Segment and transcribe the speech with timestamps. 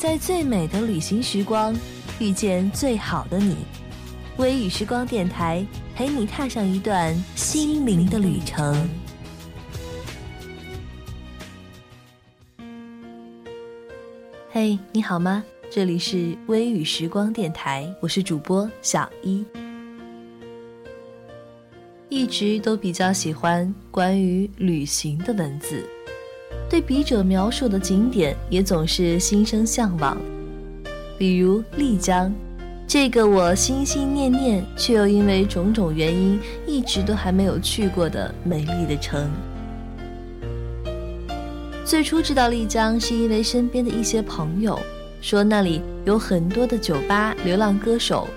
[0.00, 1.76] 在最美的旅行时光，
[2.18, 3.54] 遇见最好的你。
[4.38, 5.62] 微雨时光电台
[5.94, 8.88] 陪你踏上一段心灵的旅程。
[14.50, 15.44] 嘿，你好吗？
[15.70, 19.44] 这里是微雨时光电台，我是主播小一。
[22.08, 25.86] 一直都比较喜欢关于旅行的文字，
[26.70, 30.16] 对笔者描述的景点也总是心生向往。
[31.18, 32.32] 比如丽江，
[32.86, 39.28] 这个我心心念念却又因为种种原因一直都还没有去过的美丽的城。
[41.84, 44.78] 最初知道丽江是因为身边的一些朋友
[45.20, 48.28] 说那里有很多的酒吧、流浪歌手，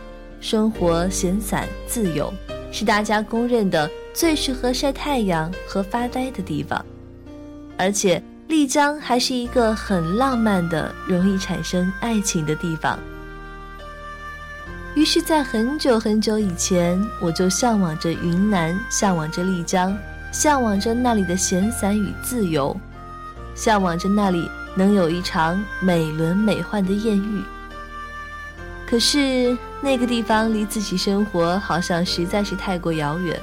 [0.41, 2.33] 生活闲散自由。
[2.71, 6.83] 是大家公认的最适合晒太阳和发呆的地方，
[7.77, 12.99] 而且丽江还是一个很浪漫的、容易产生爱情的地方。
[14.95, 19.97] 于是，在很久很久以前，我就向往着云南，向往着丽江，
[20.31, 22.79] 向往着那里的闲散与自由，
[23.55, 27.41] 向往着那里能有一场美轮美奂的艳遇。
[28.85, 33.41] 可是那个地方离自己生活好像实在是太过遥远，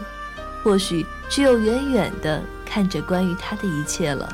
[0.63, 2.41] 或许只有远远的
[2.71, 4.33] 看着关于他的一切了。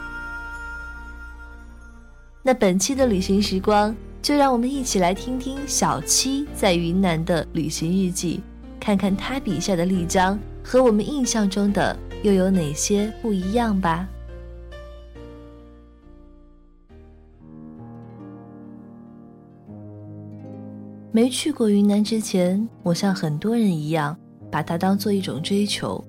[2.42, 8.42] 那本期的旅行时光，就让我们一起来听听小七在云南的旅行日记，
[8.78, 14.06] 看看他笔下的丽江和我们印象中的又有哪些不一样吧。
[21.10, 24.14] 没去过云南之前，我像很多人一样，
[24.50, 26.04] 把它当做一种追求。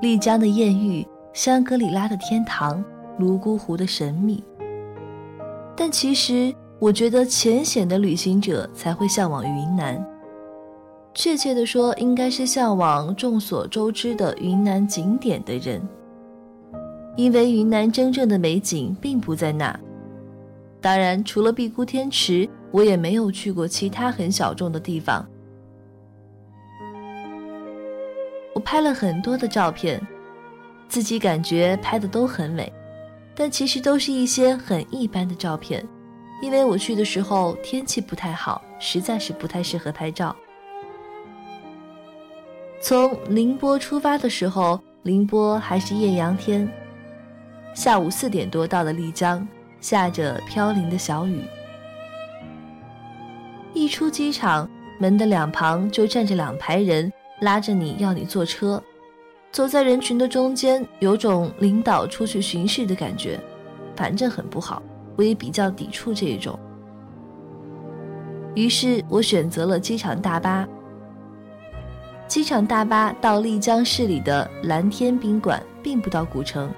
[0.00, 2.82] 丽江的艳遇，香格里拉的天堂，
[3.18, 4.42] 泸沽湖的神秘。
[5.76, 10.04] 但其实，我觉得浅显的旅行者才会向往云南。
[11.14, 15.80] 确切的说，应该是向往众所周知的云南景点的人，
[17.16, 19.78] 因为云南真正的美景并不在那。
[20.80, 22.48] 当然，除了碧姑天池。
[22.70, 25.26] 我也没有去过其他很小众的地方。
[28.58, 30.04] 我拍了很多的照片，
[30.88, 32.72] 自己感觉拍的都很美，
[33.32, 35.86] 但其实都是一些很一般的照片，
[36.42, 40.34] 因为我去的时候天气不太好，实在是不太适合拍照。
[42.80, 46.68] 从宁波出发的时候，宁波还是艳阳天，
[47.74, 49.46] 下午四点多到了丽江，
[49.80, 51.44] 下着飘零的小雨。
[53.72, 58.82] 一出机场，门的两旁就站着两排人，拉着你要你坐车。
[59.50, 63.40] 走在人群的中间，有种领导出去巡视的感觉，
[63.96, 64.82] 反正很不好。
[65.16, 66.58] 我也比较抵触这一种。
[68.54, 70.68] 于是我选择了机场大巴。
[72.26, 76.70] 机场大巴到丽江市里的蓝天宾馆，并不到古城。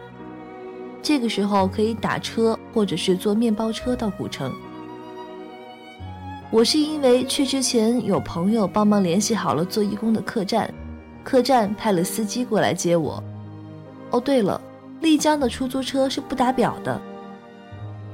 [1.03, 4.53] 这个时候可以打车，或者是坐面包车到古城。
[6.53, 10.69] 我是因为去之前有朋友帮忙联系好了做义工的客栈，
[11.23, 13.23] 客栈派了司机过来接我。
[14.11, 14.61] 哦，对了，
[15.01, 17.01] 丽江的出租车是不打表的。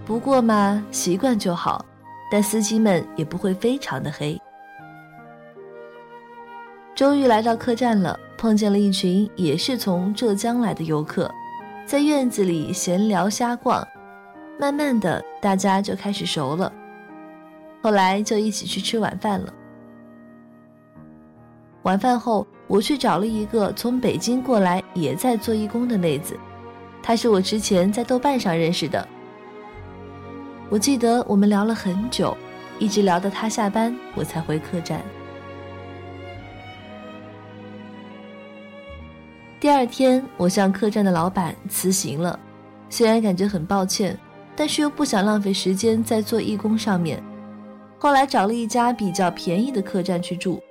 [0.04, 1.82] 不过嘛，习惯就好，
[2.30, 4.38] 但司机们也不会非常的黑。
[6.94, 11.30] 终于来到客栈了，碰见了一群也是从浙江来的游客，
[11.86, 13.82] 在院子里闲聊瞎逛，
[14.60, 16.70] 慢慢的大家就开始熟了。
[17.86, 19.54] 后来就一起去吃晚饭了。
[21.84, 26.36] 晚饭后，我去找了一个从北京过来也在做义工的妹子，
[27.00, 29.06] 她是我之前在豆瓣上认识的。
[30.68, 32.36] 我记得我们聊了很久，
[32.80, 35.00] 一直聊到她下班，我才回客栈。
[39.60, 42.36] 第二天，我向客栈的老板辞行了，
[42.90, 44.18] 虽然感觉很抱歉，
[44.56, 47.22] 但是又不想浪费时间在做义工上面。
[47.98, 50.62] 后来找了一家比较便宜的客栈去住。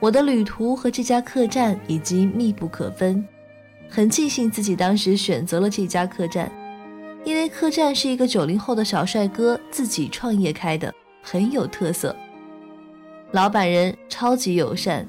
[0.00, 3.26] 我的旅途和这家客栈已经密不可分，
[3.88, 6.50] 很庆幸自己当时选择了这家客栈，
[7.24, 12.14] 因为客栈是一个九零后的小帅哥自己创业开的，很有特色。
[13.32, 15.06] 老板人超级友善，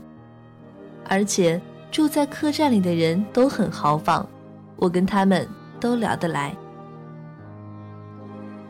[1.07, 1.61] 而且
[1.91, 4.27] 住在客栈里的人都很豪放，
[4.75, 5.47] 我跟他们
[5.79, 6.55] 都聊得来。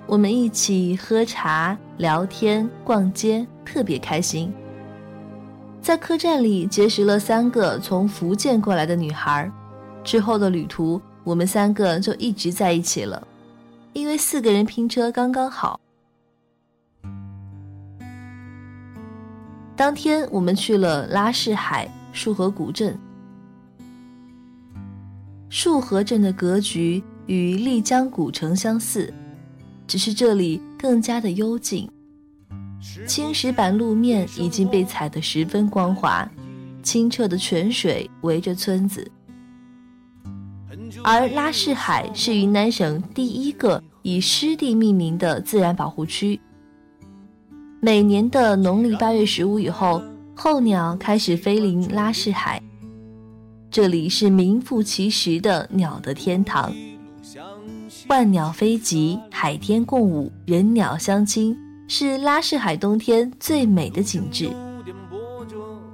[0.09, 4.51] 我们一起喝茶、聊天、逛街，特别开心。
[5.83, 9.51] 在客栈里结识了三个从福建过来的女孩，
[10.03, 13.27] 之后的旅途，我们三个就一直在一起了。
[13.94, 15.79] 因为四个人拼车刚刚好。
[19.75, 22.97] 当天我们去了拉市海束河古镇。
[25.50, 29.13] 束河镇的格局与丽江古城相似，
[29.89, 31.89] 只是这里更加的幽静。
[33.07, 36.30] 青石板路面已经被踩得十分光滑，
[36.83, 39.12] 清澈的泉水围着村子。
[41.03, 46.39] 而拉市海是云南省第一个以湿地命名的自然保护区。
[47.81, 50.03] 每年的农历八月十五以后，
[50.35, 52.62] 候鸟开始飞临拉市海。
[53.71, 56.71] 这里是名副其实的鸟的天堂，
[58.09, 61.56] 万鸟飞集，海天共舞，人鸟相亲，
[61.88, 64.50] 是拉市海冬天最美的景致。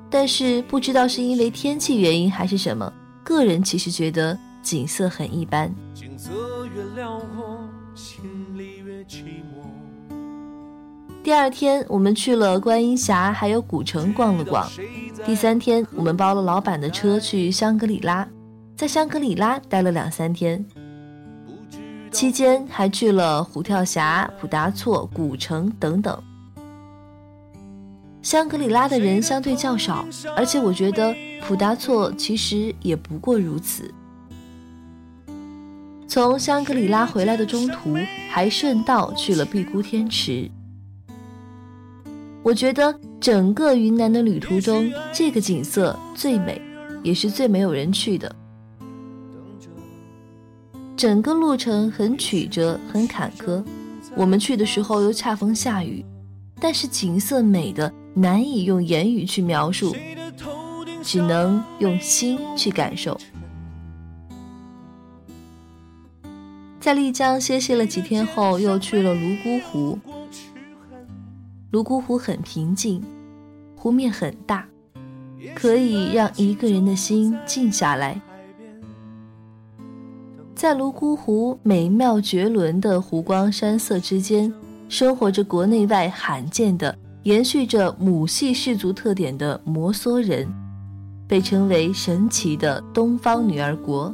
[0.09, 2.89] 但是不知道是因为天气原因还是什么，
[3.21, 5.69] 个人其实觉得景色很一般。
[11.21, 14.65] 第二天，我们去了观音峡，还有古城逛了逛。
[15.25, 18.25] 第三天，我们包了老板的车去香格里拉，
[18.77, 20.65] 在香格里拉待了两三天，
[22.15, 26.17] 期间还去了虎跳峡、普达措、古城等等。
[28.21, 33.93] 香格里拉的人相对较少，而且我觉得普达措其实也不过如此。
[36.07, 37.97] 从香格里拉回来的中途，
[38.29, 40.49] 还顺道去了碧姑天池。
[42.41, 46.61] 我觉得整个云南的旅途中，这个景色最美，
[47.03, 48.33] 也是最没有人去的。
[51.05, 53.63] 整个路程很曲折，很坎坷。
[54.15, 56.03] 我们去的时候又恰逢下雨，
[56.59, 59.95] 但是景色美的难以用言语去描述，
[61.03, 63.15] 只能用心去感受。
[66.79, 69.99] 在丽江歇息了几天后，又去了泸沽湖。
[71.69, 73.03] 泸沽湖很平静，
[73.75, 74.65] 湖面很大，
[75.53, 78.19] 可以让一个人的心静下来。
[80.65, 84.51] 在泸沽湖美妙绝伦的湖光山色之间，
[84.89, 90.51] 生活着国内外罕见的、延续着母系氏族特点的摩梭人，
[91.27, 94.11] 被称为神奇的东方女儿国。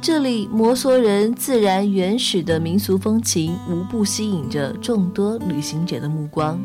[0.00, 6.60] 这里摩梭人自然原始的民俗风情，无不吸引着众多旅行者的目光。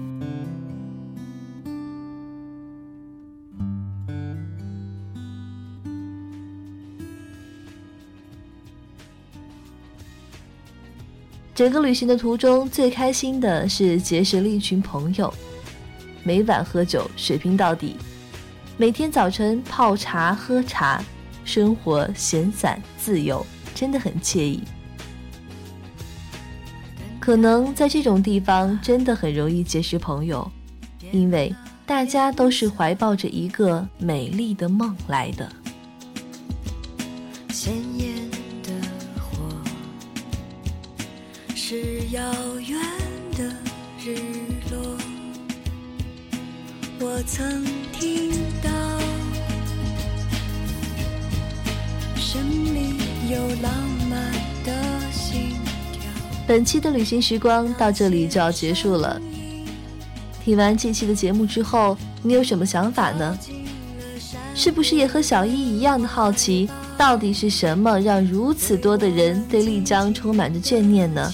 [11.56, 15.32] 整个旅行的途中，最开心的是结识了一群朋友，
[16.24, 17.96] 每晚喝酒，水平到底，
[18.76, 21.04] 每天早晨泡茶喝茶。
[21.46, 23.46] 生活闲散自由，
[23.76, 24.64] 真的很惬意。
[27.20, 30.50] 可能在这种地方真的很容易结识朋友，
[31.12, 31.54] 因为
[31.86, 35.52] 大家都是怀抱着一个美丽的梦来的。
[37.50, 38.23] 鲜艳
[41.66, 41.78] 是
[42.12, 42.22] 遥
[42.68, 42.78] 远
[43.38, 43.56] 的
[43.98, 44.18] 日
[44.70, 44.98] 落。
[47.00, 47.64] 我曾
[47.94, 48.32] 听
[48.62, 48.70] 到。
[53.30, 53.74] 有浪
[54.10, 54.34] 漫
[54.66, 54.74] 的
[55.14, 55.56] 心
[55.94, 56.02] 跳。
[56.46, 59.20] 本期的旅行时光到这里就要结束了。
[60.44, 63.40] 听完这期的节目之后，你有什么想法呢？
[64.54, 71.34] 是不是也和小一一样的好奇，到底是什么让如此多的人对丽江充满着眷念呢？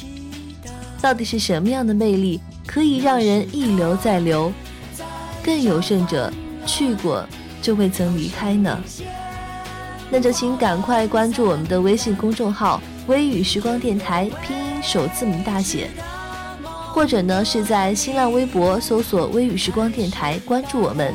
[1.01, 4.51] 到底是什么样的魅力可以让人一留再留？
[5.43, 6.31] 更有甚者，
[6.65, 7.25] 去过
[7.61, 8.77] 就未曾离开呢？
[10.11, 15.89] 那就请赶快关注我们的微信公众号“微雨时光电台”，拼音首字母大写，
[16.91, 21.13] 或者呢是在新浪微博搜索“微雨时光电台”关注我们，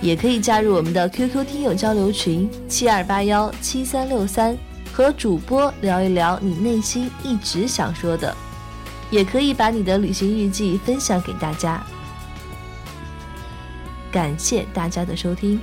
[0.00, 4.56] 也可以加入我们的 QQ 听友交流群七二八幺七三六三，
[4.92, 8.34] 和主播聊一聊你内心一直想说的，
[9.10, 11.82] 也可以把你的旅行日记分享给大家。
[14.10, 15.60] 感谢大家的收听。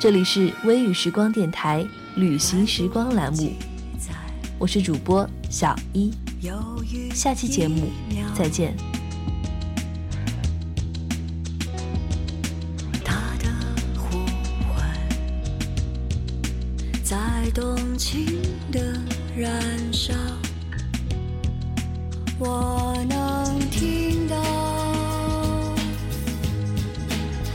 [0.00, 3.52] 这里是微雨时光电台旅行时光栏目，
[4.58, 6.12] 我是主播小一，
[7.14, 7.90] 下期节目
[8.34, 8.76] 再见。
[17.02, 18.40] 在动情
[18.72, 18.98] 的
[19.36, 19.52] 燃
[19.92, 20.14] 烧，
[22.38, 24.36] 我能听到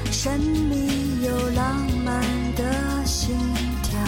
[0.09, 2.24] 神秘又浪漫
[2.55, 3.36] 的心
[3.83, 4.00] 跳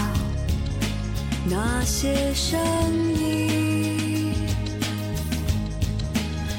[1.44, 2.58] 那些声
[3.14, 4.32] 音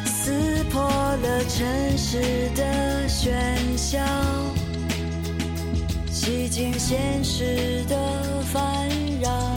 [0.05, 3.33] 撕破了城市的喧
[3.75, 3.99] 嚣
[6.11, 8.87] 洗净现实的烦
[9.19, 9.55] 扰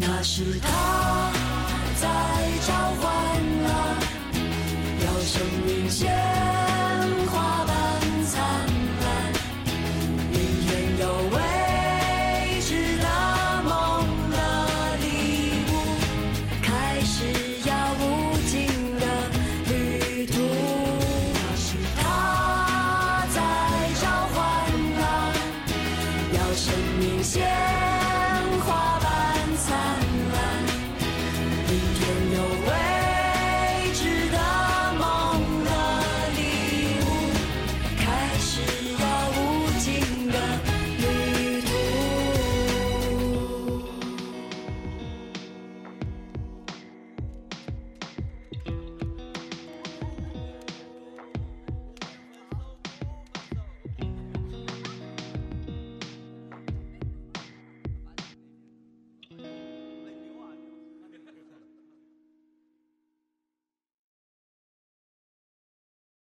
[0.00, 1.47] 那是他。
[5.90, 6.17] 生命